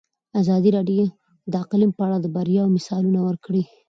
ازادي 0.41 0.69
راډیو 0.77 1.05
د 1.51 1.53
اقلیم 1.63 1.91
په 1.95 2.01
اړه 2.07 2.17
د 2.21 2.27
بریاوو 2.35 2.73
مثالونه 2.75 3.19
ورکړي. 3.27 3.63